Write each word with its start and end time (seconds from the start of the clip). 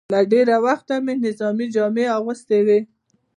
له 0.13 0.21
ډېره 0.31 0.55
وخته 0.65 0.93
مې 1.05 1.13
نظامي 1.25 1.67
جامې 1.75 2.05
اغوستې 2.17 2.59
وې. 2.65 2.79